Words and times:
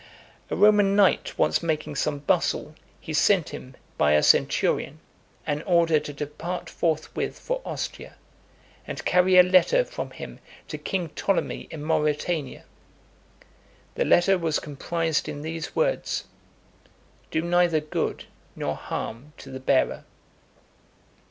A 0.49 0.55
Roman 0.55 0.95
knight 0.95 1.37
once 1.37 1.61
making 1.61 1.95
some 1.95 2.17
bustle, 2.17 2.73
he 2.99 3.13
sent 3.13 3.49
him, 3.49 3.75
by 3.99 4.13
a 4.13 4.23
centurion, 4.23 4.99
an 5.45 5.61
order 5.61 5.99
to 5.99 6.11
depart 6.11 6.71
forthwith 6.71 7.37
for 7.37 7.61
Ostia, 7.63 8.15
and 8.87 9.05
carry 9.05 9.37
a 9.37 9.43
letter 9.43 9.85
from 9.85 10.09
him 10.09 10.39
to 10.69 10.79
king 10.79 11.09
Ptolemy 11.09 11.67
in 11.69 11.83
Mauritania. 11.83 12.63
The 13.93 14.05
letter 14.05 14.39
was 14.39 14.57
comprised 14.57 15.29
in 15.29 15.43
these 15.43 15.75
words: 15.75 16.23
"Do 17.29 17.43
neither 17.43 17.79
good 17.79 18.23
nor 18.55 18.73
harm 18.73 19.33
to 19.37 19.51
the 19.51 19.59
bearer." 19.59 20.05